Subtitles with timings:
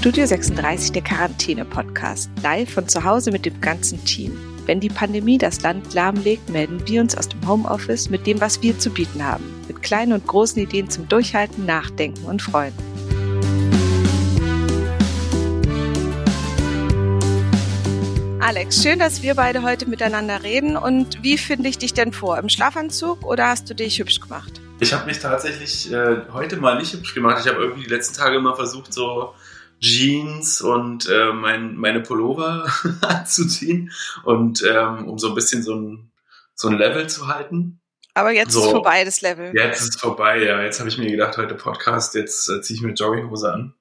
[0.00, 4.32] Studio 36, der Quarantäne-Podcast, live von zu Hause mit dem ganzen Team.
[4.64, 8.62] Wenn die Pandemie das Land lahmlegt, melden wir uns aus dem Homeoffice mit dem, was
[8.62, 9.44] wir zu bieten haben.
[9.68, 12.72] Mit kleinen und großen Ideen zum Durchhalten, Nachdenken und Freuen.
[18.40, 20.78] Alex, schön, dass wir beide heute miteinander reden.
[20.78, 22.38] Und wie finde ich dich denn vor?
[22.38, 24.62] Im Schlafanzug oder hast du dich hübsch gemacht?
[24.80, 27.42] Ich habe mich tatsächlich äh, heute mal nicht hübsch gemacht.
[27.44, 29.34] Ich habe irgendwie die letzten Tage immer versucht, so
[29.80, 33.90] Jeans und äh, mein, meine Pullover anzuziehen
[34.24, 36.12] und ähm, um so ein bisschen so ein,
[36.54, 37.80] so ein Level zu halten.
[38.14, 39.52] Aber jetzt so, ist vorbei, das Level.
[39.54, 40.62] Jetzt ist vorbei, ja.
[40.62, 43.74] Jetzt habe ich mir gedacht, heute Podcast, jetzt äh, ziehe ich mir Jogginghose an.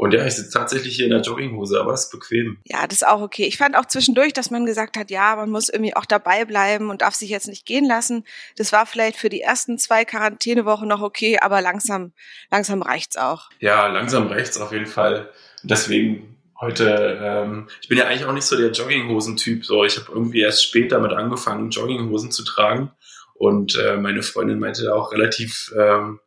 [0.00, 2.56] Und ja, ich sitze tatsächlich hier in der Jogginghose, aber es ist bequem.
[2.64, 3.44] Ja, das ist auch okay.
[3.44, 6.88] Ich fand auch zwischendurch, dass man gesagt hat, ja, man muss irgendwie auch dabei bleiben
[6.88, 8.24] und darf sich jetzt nicht gehen lassen.
[8.56, 12.14] Das war vielleicht für die ersten zwei Quarantänewochen noch okay, aber langsam,
[12.50, 13.50] langsam reicht's auch.
[13.58, 15.28] Ja, langsam reicht's auf jeden Fall.
[15.64, 19.66] Deswegen heute, ähm, ich bin ja eigentlich auch nicht so der Jogginghosen-Typ.
[19.66, 22.90] So, ich habe irgendwie erst spät damit angefangen, Jogginghosen zu tragen.
[23.34, 26.20] Und äh, meine Freundin meinte auch relativ ähm,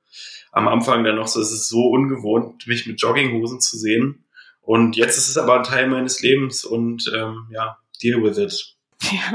[0.54, 4.24] am Anfang dann noch so, es ist so ungewohnt, mich mit Jogginghosen zu sehen.
[4.62, 8.76] Und jetzt ist es aber ein Teil meines Lebens und ähm, ja, deal with it.
[9.12, 9.34] Ja.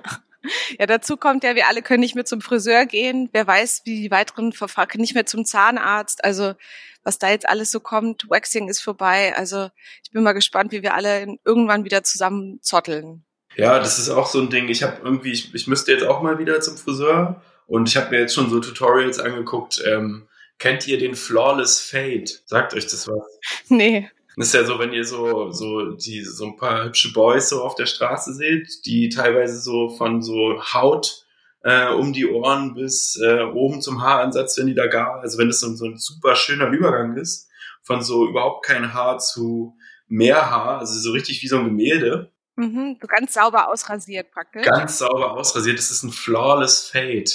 [0.78, 3.28] Ja, dazu kommt ja, wir alle können nicht mehr zum Friseur gehen.
[3.32, 6.24] Wer weiß, wie die weiteren Verfahren, nicht mehr zum Zahnarzt.
[6.24, 6.54] Also,
[7.02, 9.34] was da jetzt alles so kommt, Waxing ist vorbei.
[9.36, 9.68] Also,
[10.04, 13.24] ich bin mal gespannt, wie wir alle irgendwann wieder zusammen zotteln.
[13.56, 14.68] Ja, das ist auch so ein Ding.
[14.68, 18.10] Ich habe irgendwie, ich, ich müsste jetzt auch mal wieder zum Friseur und ich habe
[18.10, 22.30] mir jetzt schon so Tutorials angeguckt, ähm, Kennt ihr den Flawless Fade?
[22.44, 23.38] Sagt euch das was?
[23.68, 24.10] Nee.
[24.36, 27.62] Das ist ja so, wenn ihr so, so, die, so ein paar hübsche Boys so
[27.62, 31.26] auf der Straße seht, die teilweise so von so Haut
[31.64, 35.48] äh, um die Ohren bis äh, oben zum Haaransatz, wenn die da gar, also wenn
[35.48, 37.48] das so, so ein super schöner Übergang ist,
[37.82, 42.30] von so überhaupt kein Haar zu mehr Haar, also so richtig wie so ein Gemälde.
[42.54, 44.66] Mhm, ganz sauber ausrasiert praktisch.
[44.66, 45.78] Ganz sauber ausrasiert.
[45.78, 47.30] Das ist ein Flawless Fade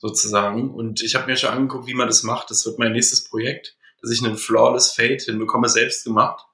[0.00, 0.70] sozusagen.
[0.74, 2.50] Und ich habe mir schon angeguckt, wie man das macht.
[2.50, 6.44] Das wird mein nächstes Projekt, dass ich einen Flawless Fade hinbekomme, selbst gemacht.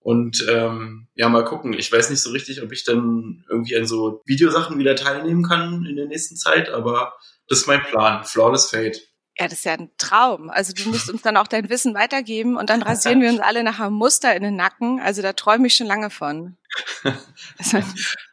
[0.00, 1.72] Und ähm, ja, mal gucken.
[1.74, 5.86] Ich weiß nicht so richtig, ob ich dann irgendwie an so Videosachen wieder teilnehmen kann
[5.86, 7.14] in der nächsten Zeit, aber
[7.48, 8.24] das ist mein Plan.
[8.24, 8.98] Flawless Fade.
[9.38, 10.50] Ja, das ist ja ein Traum.
[10.50, 13.62] Also du musst uns dann auch dein Wissen weitergeben und dann rasieren wir uns alle
[13.62, 15.00] nachher Muster in den Nacken.
[15.00, 16.56] Also da träume ich schon lange von.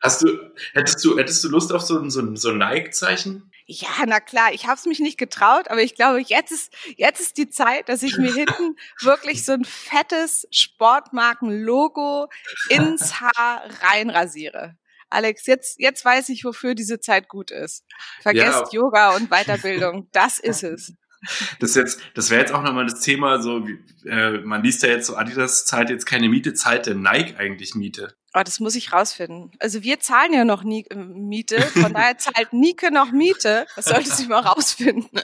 [0.01, 0.27] Hast du,
[0.73, 3.48] hättest du, hättest du Lust auf so ein, so ein, so ein Nike-Zeichen?
[3.71, 7.19] Ja, na klar, ich habe es mich nicht getraut, aber ich glaube, jetzt ist, jetzt
[7.19, 12.29] ist die Zeit, dass ich mir hinten wirklich so ein fettes Sportmarken-Logo
[12.69, 14.75] ins Haar reinrasiere.
[15.11, 17.85] Alex, jetzt, jetzt weiß ich, wofür diese Zeit gut ist.
[18.23, 18.79] Vergesst ja.
[18.79, 20.09] Yoga und Weiterbildung.
[20.13, 20.93] Das ist es.
[21.59, 23.67] Das jetzt, das wäre jetzt auch nochmal das Thema, so,
[24.05, 27.75] äh, man liest ja jetzt so, Adidas zahlt jetzt keine Miete, zahlt der Nike eigentlich
[27.75, 28.15] Miete?
[28.35, 29.51] Oh, das muss ich rausfinden.
[29.59, 33.65] Also wir zahlen ja noch nie äh, Miete, von daher zahlt Nike noch Miete.
[33.75, 35.21] Das sollte ich mal rausfinden.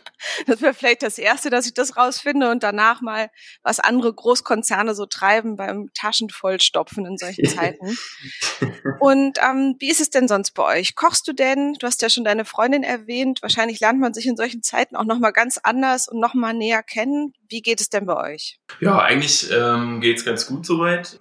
[0.48, 3.30] Das wäre vielleicht das Erste, dass ich das rausfinde und danach mal,
[3.62, 7.96] was andere Großkonzerne so treiben beim Taschen vollstopfen in solchen Zeiten.
[9.00, 10.96] Und ähm, wie ist es denn sonst bei euch?
[10.96, 11.74] Kochst du denn?
[11.74, 13.44] Du hast ja schon deine Freundin erwähnt.
[13.44, 17.34] Wahrscheinlich lernt man sich in solchen Zeiten auch nochmal ganz anders und nochmal näher kennen.
[17.50, 18.60] Wie geht es denn bei euch?
[18.80, 21.20] Ja, eigentlich ähm, geht es ganz gut soweit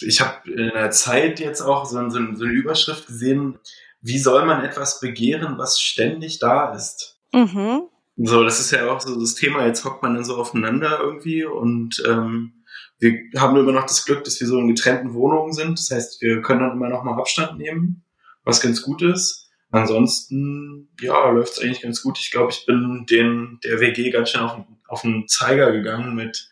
[0.00, 3.58] ich habe in der Zeit jetzt auch so, so, so, eine Überschrift gesehen,
[4.00, 7.18] wie soll man etwas begehren, was ständig da ist?
[7.32, 7.82] Mhm.
[8.16, 11.44] So, das ist ja auch so das Thema, jetzt hockt man dann so aufeinander irgendwie
[11.44, 12.64] und ähm,
[12.98, 15.78] wir haben immer noch das Glück, dass wir so in getrennten Wohnungen sind.
[15.78, 18.04] Das heißt, wir können dann immer noch mal Abstand nehmen,
[18.44, 19.50] was ganz gut ist.
[19.70, 22.18] Ansonsten, ja, läuft es eigentlich ganz gut.
[22.20, 24.56] Ich glaube, ich bin den der WG ganz schön auf,
[24.86, 26.48] auf den Zeiger gegangen mit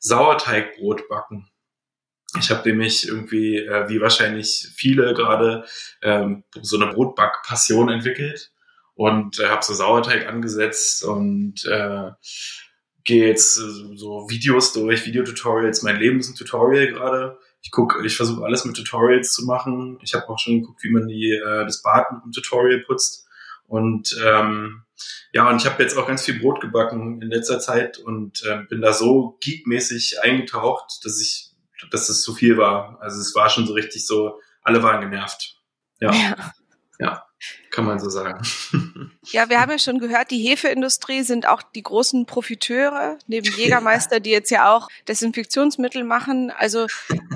[0.00, 1.48] Sauerteigbrot backen.
[2.38, 5.64] Ich habe nämlich irgendwie, äh, wie wahrscheinlich viele gerade,
[6.02, 8.50] ähm, so eine Brotbackpassion entwickelt
[8.94, 12.10] und äh, habe so Sauerteig angesetzt und äh,
[13.04, 15.82] gehe jetzt äh, so Videos durch, Videotutorials.
[15.82, 17.38] Mein Leben ist ein Tutorial gerade.
[17.62, 19.98] Ich gucke, ich versuche alles mit Tutorials zu machen.
[20.02, 23.26] Ich habe auch schon geguckt, wie man die äh, das Bad mit einem Tutorial putzt.
[23.66, 24.82] Und ähm,
[25.32, 28.62] ja, und ich habe jetzt auch ganz viel Brot gebacken in letzter Zeit und äh,
[28.68, 31.53] bin da so geekmäßig eingetaucht, dass ich
[31.90, 32.98] dass es zu viel war.
[33.00, 35.56] Also es war schon so richtig so, alle waren genervt.
[36.00, 36.12] Ja.
[36.12, 36.36] ja.
[36.98, 37.26] ja.
[37.70, 38.40] kann man so sagen.
[39.28, 44.20] Ja, wir haben ja schon gehört, die Hefeindustrie sind auch die großen Profiteure, neben Jägermeister,
[44.20, 46.52] die jetzt ja auch Desinfektionsmittel machen.
[46.54, 46.86] Also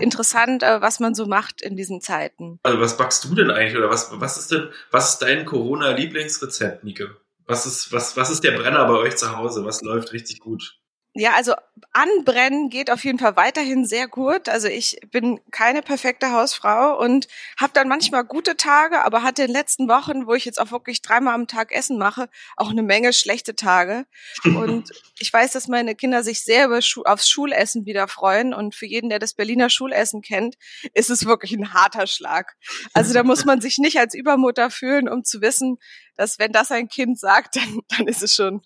[0.00, 2.60] interessant, äh, was man so macht in diesen Zeiten.
[2.62, 6.84] Also was backst du denn eigentlich oder was, was ist denn, was ist dein Corona-Lieblingsrezept,
[6.84, 7.08] Nike?
[7.46, 9.64] Was ist, was, was ist der Brenner bei euch zu Hause?
[9.64, 10.78] Was läuft richtig gut?
[11.14, 11.54] Ja, also
[11.92, 14.48] anbrennen geht auf jeden Fall weiterhin sehr gut.
[14.48, 17.26] Also ich bin keine perfekte Hausfrau und
[17.58, 20.70] habe dann manchmal gute Tage, aber hatte in den letzten Wochen, wo ich jetzt auch
[20.70, 24.04] wirklich dreimal am Tag Essen mache, auch eine Menge schlechte Tage.
[24.44, 28.54] Und ich weiß, dass meine Kinder sich sehr über Schu aufs Schulessen wieder freuen.
[28.54, 30.56] Und für jeden, der das Berliner Schulessen kennt,
[30.94, 32.54] ist es wirklich ein harter Schlag.
[32.92, 35.78] Also da muss man sich nicht als Übermutter fühlen, um zu wissen,
[36.16, 38.62] dass wenn das ein Kind sagt, dann, dann ist es schon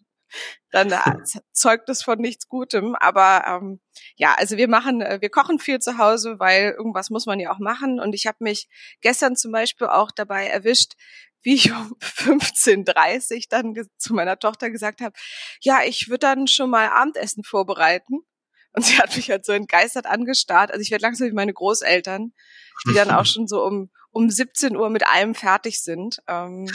[0.71, 2.95] dann äh, zeugt es von nichts Gutem.
[2.95, 3.81] Aber ähm,
[4.17, 7.53] ja, also wir machen, äh, wir kochen viel zu Hause, weil irgendwas muss man ja
[7.53, 8.01] auch machen.
[8.01, 8.69] Und ich habe mich
[9.01, 10.95] gestern zum Beispiel auch dabei erwischt,
[11.43, 15.15] wie ich um 15.30 dann zu meiner Tochter gesagt habe,
[15.61, 18.21] ja, ich würde dann schon mal Abendessen vorbereiten.
[18.75, 20.71] Und sie hat mich halt so entgeistert angestarrt.
[20.71, 22.33] Also ich werde langsam wie meine Großeltern,
[22.89, 26.23] die dann auch schon so um, um 17 Uhr mit allem fertig sind.
[26.29, 26.71] Ähm,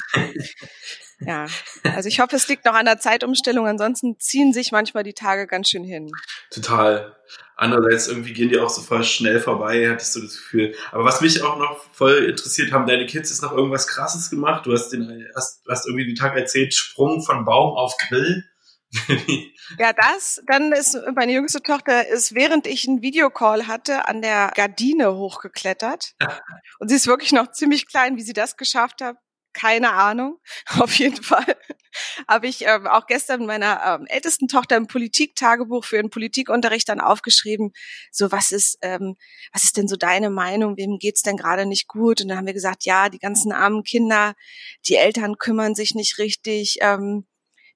[1.19, 1.47] ja,
[1.83, 3.67] also ich hoffe, es liegt noch an der Zeitumstellung.
[3.67, 6.11] Ansonsten ziehen sich manchmal die Tage ganz schön hin.
[6.51, 7.15] Total.
[7.55, 10.75] Andererseits irgendwie gehen die auch so voll schnell vorbei, hattest du das Gefühl.
[10.91, 14.65] Aber was mich auch noch voll interessiert, haben deine Kids jetzt noch irgendwas Krasses gemacht?
[14.65, 18.45] Du hast, den, hast, hast irgendwie den Tag erzählt, Sprung von Baum auf Grill.
[19.79, 24.51] ja, das, dann ist meine jüngste Tochter ist, während ich einen Videocall hatte, an der
[24.55, 26.15] Gardine hochgeklettert.
[26.79, 29.17] Und sie ist wirklich noch ziemlich klein, wie sie das geschafft hat
[29.57, 30.39] keine Ahnung.
[30.79, 31.57] Auf jeden Fall
[32.27, 37.01] habe ich ähm, auch gestern meiner ähm, ältesten Tochter im Politiktagebuch für den Politikunterricht dann
[37.01, 37.71] aufgeschrieben,
[38.11, 39.15] so was ist, ähm,
[39.51, 42.21] was ist denn so deine Meinung, wem geht's denn gerade nicht gut?
[42.21, 44.35] Und dann haben wir gesagt, ja, die ganzen armen Kinder,
[44.85, 47.25] die Eltern kümmern sich nicht richtig, ähm,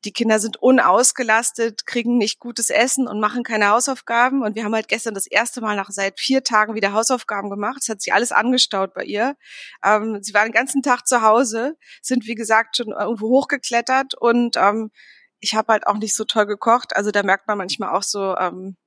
[0.05, 4.41] die Kinder sind unausgelastet, kriegen nicht gutes Essen und machen keine Hausaufgaben.
[4.43, 7.79] Und wir haben halt gestern das erste Mal nach seit vier Tagen wieder Hausaufgaben gemacht.
[7.81, 9.35] Es hat sich alles angestaut bei ihr.
[9.83, 14.57] Ähm, sie war den ganzen Tag zu Hause, sind wie gesagt schon irgendwo hochgeklettert und
[14.57, 14.91] ähm,
[15.39, 16.95] ich habe halt auch nicht so toll gekocht.
[16.95, 18.77] Also da merkt man manchmal auch so, ähm,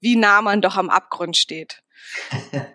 [0.00, 1.82] wie nah man doch am Abgrund steht.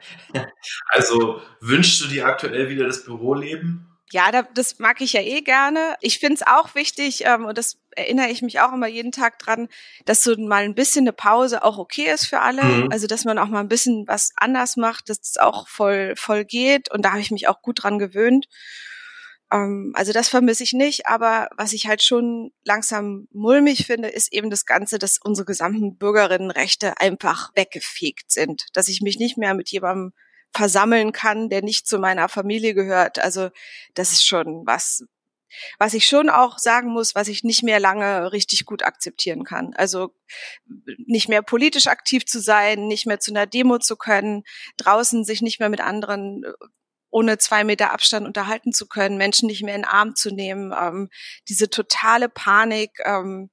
[0.89, 3.92] Also wünschst du dir aktuell wieder das Büroleben?
[4.13, 5.95] Ja, da, das mag ich ja eh gerne.
[5.99, 9.39] Ich finde es auch wichtig, ähm, und das erinnere ich mich auch immer jeden Tag
[9.39, 9.69] dran,
[10.05, 12.63] dass so mal ein bisschen eine Pause auch okay ist für alle.
[12.63, 12.89] Mhm.
[12.91, 16.45] Also, dass man auch mal ein bisschen was anders macht, dass es auch voll, voll
[16.45, 16.91] geht.
[16.91, 18.45] Und da habe ich mich auch gut dran gewöhnt.
[19.51, 21.07] Ähm, also, das vermisse ich nicht.
[21.07, 25.97] Aber was ich halt schon langsam mulmig finde, ist eben das Ganze, dass unsere gesamten
[25.97, 28.67] Bürgerinnenrechte einfach weggefegt sind.
[28.73, 30.13] Dass ich mich nicht mehr mit jemandem
[30.53, 33.19] versammeln kann, der nicht zu meiner Familie gehört.
[33.19, 33.49] Also
[33.95, 35.03] das ist schon was,
[35.79, 39.73] was ich schon auch sagen muss, was ich nicht mehr lange richtig gut akzeptieren kann.
[39.75, 40.15] Also
[41.05, 44.43] nicht mehr politisch aktiv zu sein, nicht mehr zu einer Demo zu können,
[44.77, 46.53] draußen sich nicht mehr mit anderen äh,
[47.09, 50.73] ohne zwei Meter Abstand unterhalten zu können, Menschen nicht mehr in den Arm zu nehmen,
[50.75, 51.09] ähm,
[51.47, 53.51] diese totale Panik, ähm,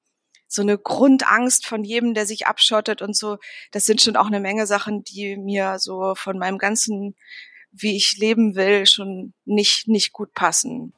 [0.50, 3.38] so eine Grundangst von jedem, der sich abschottet und so.
[3.70, 7.14] Das sind schon auch eine Menge Sachen, die mir so von meinem ganzen
[7.72, 10.92] wie ich leben will, schon nicht, nicht gut passen.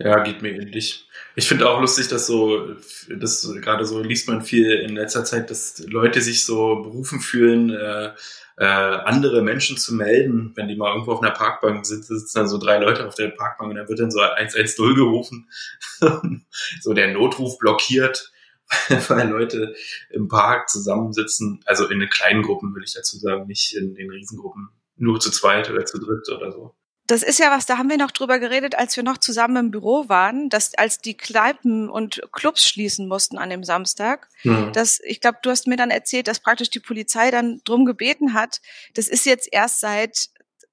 [0.00, 1.06] Ja, geht mir ähnlich.
[1.36, 2.74] Ich finde auch lustig, dass so,
[3.08, 7.70] das gerade so liest man viel in letzter Zeit, dass Leute sich so berufen fühlen,
[7.70, 8.10] äh,
[8.56, 12.48] äh, andere Menschen zu melden, wenn die mal irgendwo auf einer Parkbank sitzen, sitzen dann
[12.48, 15.48] so drei Leute auf der Parkbank und dann wird dann so 110 gerufen,
[16.80, 18.32] so der Notruf blockiert
[19.08, 19.74] weil Leute
[20.10, 24.10] im Park zusammensitzen, also in den kleinen Gruppen will ich dazu sagen, nicht in den
[24.10, 26.74] Riesengruppen, nur zu zweit oder zu dritt oder so.
[27.06, 29.70] Das ist ja was, da haben wir noch drüber geredet, als wir noch zusammen im
[29.70, 34.74] Büro waren, dass als die Kneipen und Clubs schließen mussten an dem Samstag, mhm.
[34.74, 38.34] dass ich glaube, du hast mir dann erzählt, dass praktisch die Polizei dann drum gebeten
[38.34, 38.60] hat.
[38.92, 40.28] Das ist jetzt erst seit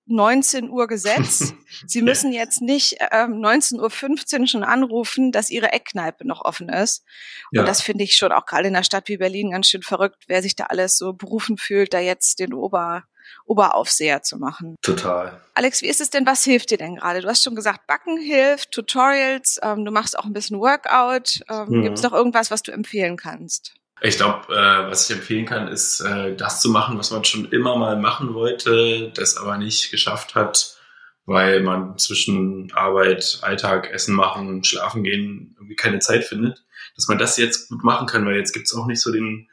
[0.08, 1.54] 19 Uhr Gesetz.
[1.88, 7.04] Sie müssen jetzt nicht ähm, 19.15 Uhr schon anrufen, dass Ihre Eckkneipe noch offen ist.
[7.52, 7.64] Und ja.
[7.64, 10.42] das finde ich schon auch gerade in einer Stadt wie Berlin ganz schön verrückt, wer
[10.42, 13.04] sich da alles so berufen fühlt, da jetzt den Ober,
[13.46, 14.76] Oberaufseher zu machen.
[14.82, 15.42] Total.
[15.54, 16.26] Alex, wie ist es denn?
[16.26, 17.22] Was hilft dir denn gerade?
[17.22, 21.42] Du hast schon gesagt, Backen hilft, Tutorials, ähm, du machst auch ein bisschen Workout.
[21.50, 21.84] Ähm, mhm.
[21.84, 23.74] Gibt es noch irgendwas, was du empfehlen kannst?
[24.02, 27.46] Ich glaube, äh, was ich empfehlen kann, ist äh, das zu machen, was man schon
[27.52, 30.78] immer mal machen wollte, das aber nicht geschafft hat,
[31.25, 36.64] weil man zwischen Arbeit, Alltag, Essen machen, Schlafen gehen irgendwie keine Zeit findet.
[36.96, 39.50] Dass man das jetzt gut machen kann, weil jetzt gibt's auch nicht so den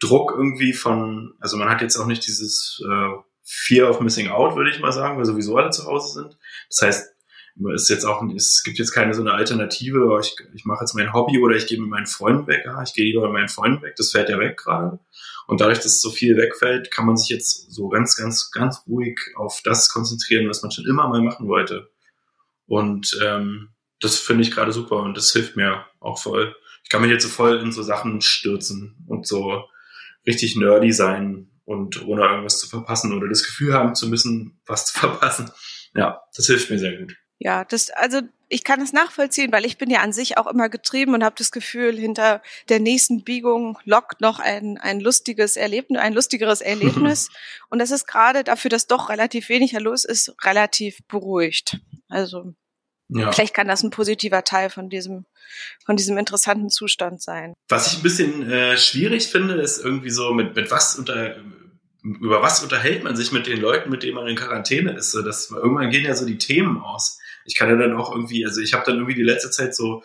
[0.00, 3.08] Druck irgendwie von, also man hat jetzt auch nicht dieses äh,
[3.44, 6.38] Fear of Missing Out, würde ich mal sagen, weil sowieso alle zu Hause sind.
[6.68, 7.14] Das heißt,
[7.74, 11.12] ist jetzt auch, es gibt jetzt keine so eine Alternative, ich, ich mache jetzt mein
[11.12, 12.62] Hobby oder ich gehe mit meinen Freunden weg.
[12.64, 14.98] Ja, ich gehe lieber mit meinen Freunden weg, das fällt ja weg gerade.
[15.46, 19.18] Und dadurch, dass so viel wegfällt, kann man sich jetzt so ganz, ganz, ganz ruhig
[19.36, 21.90] auf das konzentrieren, was man schon immer mal machen wollte.
[22.66, 26.54] Und ähm, das finde ich gerade super und das hilft mir auch voll.
[26.84, 29.64] Ich kann mich jetzt so voll in so Sachen stürzen und so
[30.26, 34.86] richtig nerdy sein und ohne irgendwas zu verpassen oder das Gefühl haben zu müssen, was
[34.86, 35.50] zu verpassen.
[35.94, 37.14] Ja, das hilft mir sehr gut.
[37.44, 40.68] Ja, das, also ich kann es nachvollziehen, weil ich bin ja an sich auch immer
[40.68, 46.00] getrieben und habe das Gefühl, hinter der nächsten Biegung lockt noch ein, ein lustiges Erlebnis,
[46.00, 47.30] ein lustigeres Erlebnis.
[47.68, 51.80] und das ist gerade dafür, dass doch relativ weniger los ist, relativ beruhigt.
[52.08, 52.54] Also
[53.08, 53.32] ja.
[53.32, 55.26] vielleicht kann das ein positiver Teil von diesem,
[55.84, 57.54] von diesem interessanten Zustand sein.
[57.68, 61.34] Was ich ein bisschen äh, schwierig finde, ist irgendwie so, mit, mit was unter
[62.04, 65.12] über was unterhält man sich mit den Leuten, mit denen man in Quarantäne ist?
[65.12, 68.44] So, dass irgendwann gehen ja so die Themen aus ich kann ja dann auch irgendwie,
[68.44, 70.02] also ich habe dann irgendwie die letzte Zeit so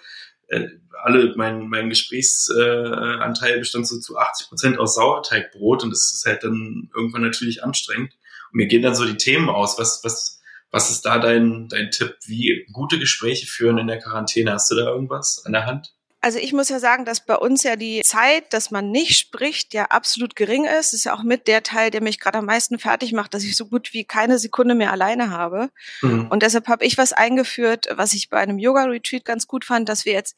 [0.48, 0.67] äh,
[1.03, 6.25] alle, mein, mein Gesprächsanteil äh, bestand so zu 80 Prozent aus Sauerteigbrot und das ist
[6.25, 8.13] halt dann irgendwann natürlich anstrengend.
[8.51, 9.77] Und mir gehen dann so die Themen aus.
[9.77, 10.41] Was, was,
[10.72, 12.15] was ist da dein, dein Tipp?
[12.25, 14.53] Wie gute Gespräche führen in der Quarantäne?
[14.53, 15.94] Hast du da irgendwas an der Hand?
[16.19, 19.74] Also ich muss ja sagen, dass bei uns ja die Zeit, dass man nicht spricht,
[19.74, 20.91] ja absolut gering ist.
[20.91, 23.43] Das ist ja auch mit der Teil, der mich gerade am meisten fertig macht, dass
[23.43, 25.69] ich so gut wie keine Sekunde mehr alleine habe.
[26.01, 26.27] Mhm.
[26.29, 30.05] Und deshalb habe ich was eingeführt, was ich bei einem Yoga-Retreat ganz gut fand, dass
[30.05, 30.36] wir jetzt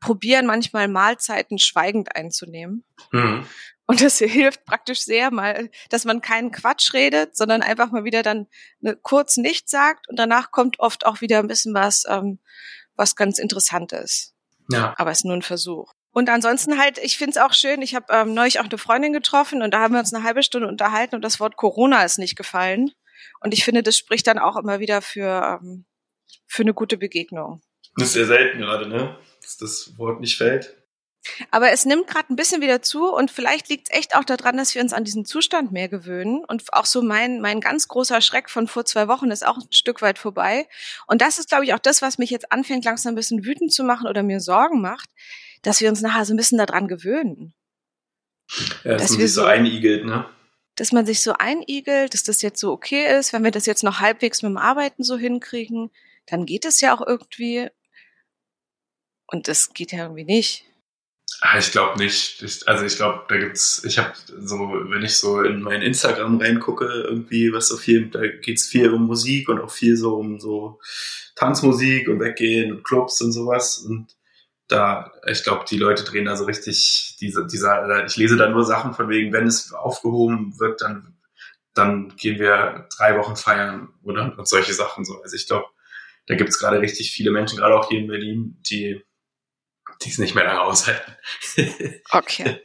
[0.00, 2.84] probieren, manchmal Mahlzeiten schweigend einzunehmen.
[3.10, 3.46] Mhm.
[3.86, 8.22] Und das hilft praktisch sehr mal, dass man keinen Quatsch redet, sondern einfach mal wieder
[8.22, 8.46] dann
[8.82, 12.38] eine, kurz nichts sagt und danach kommt oft auch wieder ein bisschen was, ähm,
[12.96, 14.35] was ganz Interessantes.
[14.70, 14.94] Ja.
[14.96, 15.92] Aber es ist nur ein Versuch.
[16.12, 19.12] Und ansonsten halt, ich finde es auch schön, ich habe ähm, neulich auch eine Freundin
[19.12, 22.18] getroffen und da haben wir uns eine halbe Stunde unterhalten und das Wort Corona ist
[22.18, 22.92] nicht gefallen.
[23.40, 25.84] Und ich finde, das spricht dann auch immer wieder für, ähm,
[26.46, 27.60] für eine gute Begegnung.
[27.96, 29.18] Das ist sehr selten gerade, ne?
[29.42, 30.76] Dass das Wort nicht fällt.
[31.50, 34.56] Aber es nimmt gerade ein bisschen wieder zu und vielleicht liegt es echt auch daran,
[34.56, 36.44] dass wir uns an diesen Zustand mehr gewöhnen.
[36.44, 39.72] Und auch so mein, mein ganz großer Schreck von vor zwei Wochen ist auch ein
[39.72, 40.68] Stück weit vorbei.
[41.06, 43.72] Und das ist, glaube ich, auch das, was mich jetzt anfängt, langsam ein bisschen wütend
[43.72, 45.10] zu machen oder mir Sorgen macht,
[45.62, 47.54] dass wir uns nachher so ein bisschen daran gewöhnen.
[48.84, 50.26] Ja, dass, dass man sich so einigelt, ne?
[50.76, 53.32] Dass man sich so einigelt, dass das jetzt so okay ist.
[53.32, 55.90] Wenn wir das jetzt noch halbwegs mit dem Arbeiten so hinkriegen,
[56.26, 57.68] dann geht es ja auch irgendwie.
[59.26, 60.64] Und das geht ja irgendwie nicht.
[61.40, 62.42] Ah, ich glaube nicht.
[62.42, 66.40] Ich, also ich glaube, da gibt's, ich habe so, wenn ich so in mein Instagram
[66.40, 70.40] reingucke, irgendwie, was so viel, da geht's viel um Musik und auch viel so um
[70.40, 70.80] so
[71.34, 73.78] Tanzmusik und Weggehen und Clubs und sowas.
[73.78, 74.16] Und
[74.68, 78.64] da, ich glaube, die Leute drehen da so richtig, diese, dieser, ich lese da nur
[78.64, 81.16] Sachen von wegen, wenn es aufgehoben wird, dann,
[81.74, 85.20] dann gehen wir drei Wochen feiern oder und solche Sachen so.
[85.22, 85.66] Also ich glaube,
[86.26, 89.04] da gibt's gerade richtig viele Menschen, gerade auch hier in Berlin, die
[90.02, 91.12] die es nicht mehr lange aushalten.
[92.10, 92.60] okay.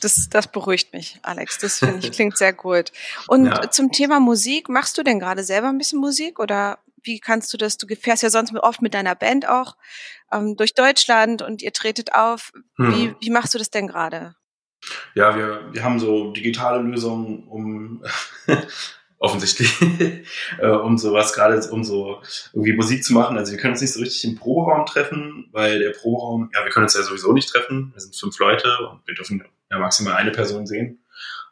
[0.00, 1.58] Das, das beruhigt mich, Alex.
[1.58, 2.92] Das finde ich klingt sehr gut.
[3.28, 3.70] Und ja.
[3.70, 7.56] zum Thema Musik, machst du denn gerade selber ein bisschen Musik oder wie kannst du
[7.56, 7.78] das?
[7.78, 9.76] Du fährst ja sonst oft mit deiner Band auch
[10.32, 12.52] ähm, durch Deutschland und ihr tretet auf.
[12.76, 12.94] Hm.
[12.94, 14.34] Wie, wie machst du das denn gerade?
[15.14, 18.04] Ja, wir, wir haben so digitale Lösungen, um
[19.20, 19.70] offensichtlich,
[20.58, 22.20] äh, um sowas gerade, um so
[22.52, 23.36] irgendwie Musik zu machen.
[23.36, 26.72] Also wir können uns nicht so richtig im Proberaum treffen, weil der Proberaum, ja, wir
[26.72, 27.90] können uns ja sowieso nicht treffen.
[27.92, 31.04] Wir sind fünf Leute und wir dürfen ja maximal eine Person sehen.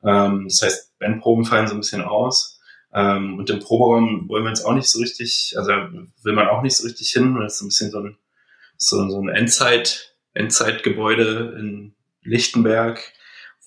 [0.02, 2.58] Ähm, das heißt, Bandproben fallen so ein bisschen aus.
[2.94, 6.62] Ähm, und im Proberaum wollen wir uns auch nicht so richtig, also will man auch
[6.62, 7.38] nicht so richtig hin.
[7.38, 8.16] Das ist ein bisschen so ein,
[8.78, 13.12] so, so ein Endzeit, Endzeitgebäude in Lichtenberg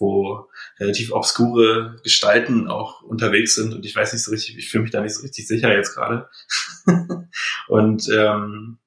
[0.02, 4.84] wo relativ obskure Gestalten auch unterwegs sind und ich weiß nicht so richtig, ich fühle
[4.84, 6.28] mich da nicht so richtig sicher jetzt gerade.
[7.68, 8.80] und ähm,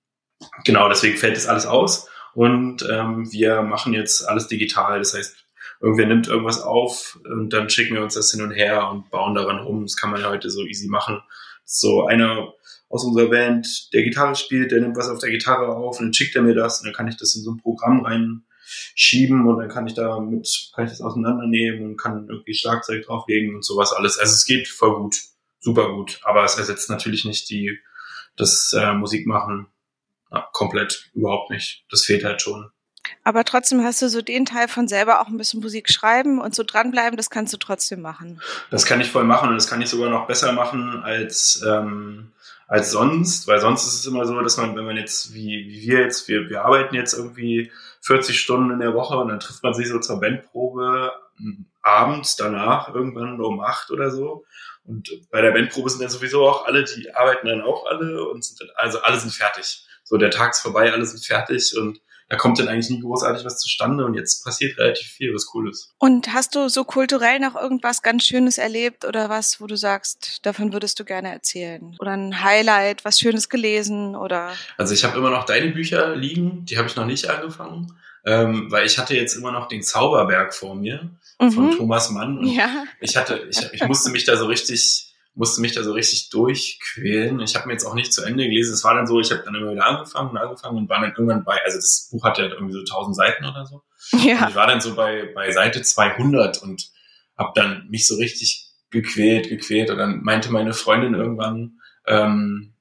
[0.64, 4.99] genau, deswegen fällt das alles aus und ähm, wir machen jetzt alles digital.
[4.99, 5.37] Das heißt,
[5.80, 9.35] irgendwer nimmt irgendwas auf und dann schicken wir uns das hin und her und bauen
[9.35, 9.83] daran rum.
[9.85, 11.23] Das kann man ja heute so easy machen.
[11.64, 12.52] So einer
[12.88, 16.14] aus unserer Band, der Gitarre spielt, der nimmt was auf der Gitarre auf und dann
[16.14, 19.47] schickt er mir das und dann kann ich das in so ein Programm rein schieben
[19.47, 23.64] und dann kann ich damit, kann ich das auseinandernehmen und kann irgendwie Schlagzeug drauflegen und
[23.64, 24.18] sowas alles.
[24.18, 25.16] Also es geht voll gut,
[25.61, 27.78] super gut, aber es ersetzt natürlich nicht die,
[28.37, 29.68] das äh, Musikmachen
[30.30, 31.85] ja, komplett, überhaupt nicht.
[31.90, 32.71] Das fehlt halt schon.
[33.23, 36.54] Aber trotzdem hast du so den Teil von selber auch ein bisschen Musik schreiben und
[36.54, 38.40] so dranbleiben, das kannst du trotzdem machen.
[38.71, 42.33] Das kann ich voll machen und das kann ich sogar noch besser machen als, ähm,
[42.66, 45.83] als sonst, weil sonst ist es immer so, dass man, wenn man jetzt, wie, wie
[45.83, 47.71] wir jetzt, wir, wir arbeiten jetzt irgendwie
[48.02, 52.37] 40 Stunden in der Woche und dann trifft man sich so zur Bandprobe hm, abends
[52.37, 54.44] danach, irgendwann um acht oder so.
[54.85, 58.44] Und bei der Bandprobe sind dann sowieso auch alle, die arbeiten dann auch alle und
[58.44, 59.87] sind dann, also alle sind fertig.
[60.02, 62.00] So, der Tag ist vorbei, alle sind fertig und
[62.34, 65.70] da kommt dann eigentlich nie großartig was zustande und jetzt passiert relativ viel, was cool
[65.70, 65.94] ist.
[65.98, 70.44] Und hast du so kulturell noch irgendwas ganz Schönes erlebt oder was, wo du sagst,
[70.44, 71.94] davon würdest du gerne erzählen?
[72.00, 74.50] Oder ein Highlight, was Schönes gelesen oder?
[74.76, 77.96] Also ich habe immer noch deine Bücher liegen, die habe ich noch nicht angefangen.
[78.26, 81.10] ähm, weil ich hatte jetzt immer noch den Zauberberg vor mir
[81.40, 81.50] mhm.
[81.52, 82.38] von Thomas Mann.
[82.38, 82.84] Und ja.
[83.00, 87.40] Ich hatte, ich, ich musste mich da so richtig musste mich da so richtig durchquälen.
[87.40, 88.74] Ich habe mir jetzt auch nicht zu Ende gelesen.
[88.74, 91.10] Es war dann so, ich habe dann immer wieder angefangen und angefangen und war dann
[91.10, 93.82] irgendwann bei, also das Buch hat ja irgendwie so 1000 Seiten oder so.
[94.12, 94.42] Ja.
[94.42, 96.90] Und ich war dann so bei, bei Seite 200 und
[97.36, 99.90] habe dann mich so richtig gequält, gequält.
[99.90, 102.74] Und dann meinte meine Freundin irgendwann, ähm,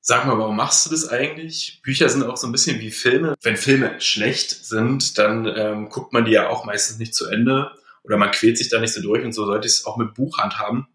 [0.00, 1.80] sag mal, warum machst du das eigentlich?
[1.82, 3.34] Bücher sind auch so ein bisschen wie Filme.
[3.42, 7.70] Wenn Filme schlecht sind, dann ähm, guckt man die ja auch meistens nicht zu Ende
[8.02, 10.14] oder man quält sich da nicht so durch und so sollte ich es auch mit
[10.14, 10.88] Buchhand haben.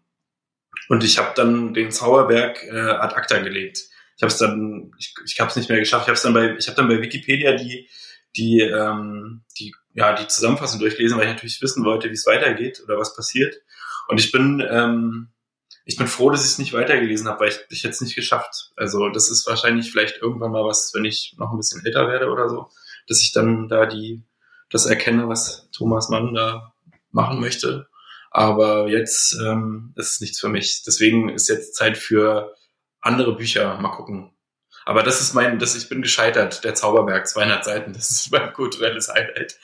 [0.88, 3.80] Und ich habe dann den Zauberberg äh, ad acta gelegt.
[4.16, 6.08] Ich habe es dann, ich, ich habe es nicht mehr geschafft.
[6.08, 7.88] Ich habe dann bei, ich habe dann bei Wikipedia die
[8.36, 12.82] die ähm, die ja die Zusammenfassung durchgelesen, weil ich natürlich wissen wollte, wie es weitergeht
[12.84, 13.56] oder was passiert.
[14.08, 15.28] Und ich bin ähm,
[15.84, 18.72] ich bin froh, dass ich es nicht weitergelesen habe, weil ich, ich es nicht geschafft.
[18.76, 22.28] Also das ist wahrscheinlich vielleicht irgendwann mal was, wenn ich noch ein bisschen älter werde
[22.28, 22.70] oder so,
[23.06, 24.22] dass ich dann da die
[24.68, 26.74] das erkenne, was Thomas Mann da
[27.12, 27.88] machen möchte.
[28.30, 30.82] Aber jetzt ähm, ist es nichts für mich.
[30.86, 32.54] Deswegen ist jetzt Zeit für
[33.00, 33.78] andere Bücher.
[33.78, 34.32] Mal gucken.
[34.84, 36.64] Aber das ist mein, das, ich bin gescheitert.
[36.64, 37.92] Der Zauberberg, 200 Seiten.
[37.92, 39.58] Das ist mein kulturelles Highlight.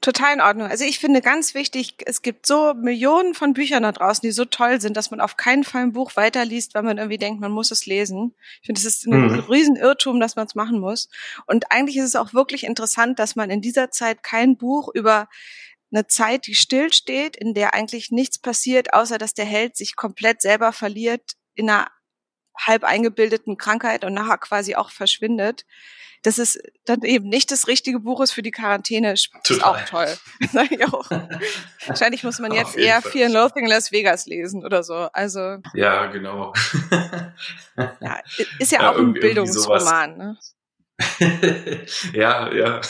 [0.00, 0.68] Total in Ordnung.
[0.68, 4.44] Also ich finde ganz wichtig, es gibt so Millionen von Büchern da draußen, die so
[4.44, 7.50] toll sind, dass man auf keinen Fall ein Buch weiterliest, weil man irgendwie denkt, man
[7.50, 8.34] muss es lesen.
[8.60, 9.38] Ich finde, es ist ein mhm.
[9.40, 11.08] Riesenirrtum, dass man es machen muss.
[11.46, 15.28] Und eigentlich ist es auch wirklich interessant, dass man in dieser Zeit kein Buch über
[15.90, 20.42] eine Zeit, die stillsteht, in der eigentlich nichts passiert, außer dass der Held sich komplett
[20.42, 21.88] selber verliert in einer
[22.58, 25.64] halb eingebildeten Krankheit und nachher quasi auch verschwindet
[26.22, 29.30] dass es dann eben nicht das richtige Buch ist für die Quarantäne, ist
[29.62, 30.08] auch toll.
[30.52, 31.08] Sag ich auch.
[31.86, 33.12] Wahrscheinlich muss man jetzt eher Fall.
[33.12, 35.08] Fear and Loathing in Las Vegas lesen oder so.
[35.12, 36.52] Also ja, genau.
[38.00, 38.20] ja,
[38.58, 40.16] ist ja, ja auch ein Bildungsroman.
[40.16, 40.38] Ne?
[42.12, 42.80] ja, ja.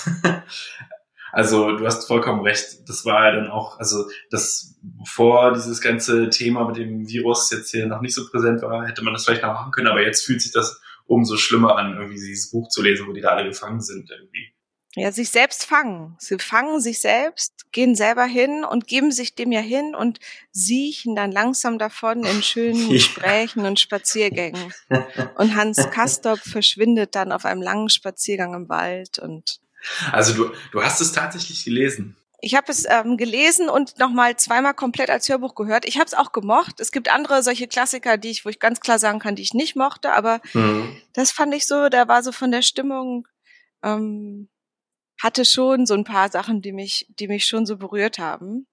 [1.32, 2.88] Also du hast vollkommen recht.
[2.88, 7.70] Das war ja dann auch, also das, bevor dieses ganze Thema mit dem Virus jetzt
[7.70, 9.88] hier noch nicht so präsent war, hätte man das vielleicht noch machen können.
[9.88, 13.20] Aber jetzt fühlt sich das umso schlimmer an, irgendwie dieses Buch zu lesen, wo die
[13.20, 14.52] da alle gefangen sind irgendwie.
[14.94, 16.16] Ja, sich selbst fangen.
[16.18, 20.18] Sie fangen sich selbst, gehen selber hin und geben sich dem ja hin und
[20.50, 24.72] siechen dann langsam davon in schönen Gesprächen und Spaziergängen.
[25.36, 29.60] Und Hans Kastorp verschwindet dann auf einem langen Spaziergang im Wald und
[30.12, 32.16] also du, du hast es tatsächlich gelesen.
[32.40, 35.84] Ich habe es ähm, gelesen und nochmal zweimal komplett als Hörbuch gehört.
[35.84, 36.78] Ich habe es auch gemocht.
[36.78, 39.54] Es gibt andere solche Klassiker, die ich, wo ich ganz klar sagen kann, die ich
[39.54, 41.00] nicht mochte, aber mhm.
[41.14, 43.26] das fand ich so, da war so von der Stimmung,
[43.82, 44.48] ähm,
[45.20, 48.68] hatte schon so ein paar Sachen, die mich, die mich schon so berührt haben.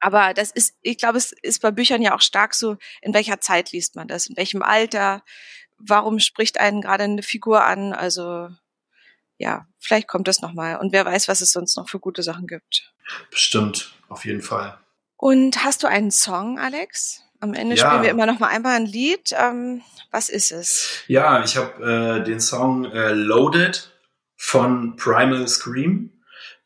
[0.00, 3.40] Aber das ist, ich glaube, es ist bei Büchern ja auch stark so, in welcher
[3.40, 5.22] Zeit liest man das, in welchem Alter,
[5.76, 8.48] warum spricht einen gerade eine Figur an, also
[9.40, 10.76] ja, vielleicht kommt das nochmal.
[10.76, 12.92] Und wer weiß, was es sonst noch für gute Sachen gibt.
[13.30, 14.78] Bestimmt, auf jeden Fall.
[15.16, 17.22] Und hast du einen Song, Alex?
[17.40, 17.86] Am Ende ja.
[17.86, 19.32] spielen wir immer noch mal einmal ein Lied.
[19.32, 21.04] Ähm, was ist es?
[21.06, 23.90] Ja, ich habe äh, den Song äh, Loaded
[24.36, 26.12] von Primal Scream.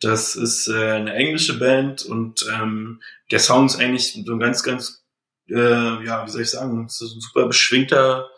[0.01, 4.65] Das ist äh, eine englische Band und ähm, der Song ist eigentlich so ein ganz,
[4.65, 5.05] ganz,
[5.49, 8.29] äh, ja, wie soll ich sagen, so ein super beschwingter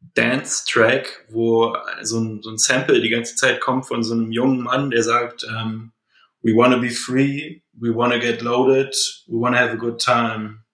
[0.00, 4.62] Dance-Track, wo so ein, so ein Sample die ganze Zeit kommt von so einem jungen
[4.62, 5.92] Mann, der sagt, ähm,
[6.42, 8.94] we wanna be free, we wanna get loaded,
[9.26, 10.64] we wanna have a good time.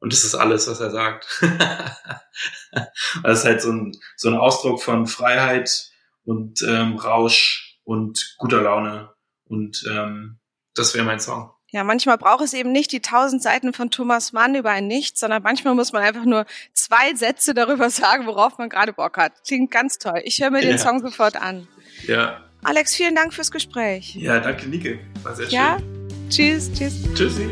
[0.00, 1.26] Und das ist alles, was er sagt.
[3.22, 5.90] das ist halt so ein, so ein Ausdruck von Freiheit
[6.24, 9.14] und ähm, Rausch und guter Laune.
[9.44, 10.40] Und ähm,
[10.74, 11.53] das wäre mein Song.
[11.74, 15.18] Ja, manchmal braucht es eben nicht die tausend Seiten von Thomas Mann über ein Nichts,
[15.18, 19.32] sondern manchmal muss man einfach nur zwei Sätze darüber sagen, worauf man gerade Bock hat.
[19.44, 20.20] Klingt ganz toll.
[20.22, 20.68] Ich höre mir ja.
[20.68, 21.66] den Song sofort an.
[22.06, 22.40] Ja.
[22.62, 24.14] Alex, vielen Dank fürs Gespräch.
[24.14, 25.00] Ja, danke, Nike.
[25.24, 25.54] War sehr schön.
[25.56, 25.78] Ja,
[26.30, 26.94] tschüss, tschüss.
[27.12, 27.50] Tschüssi.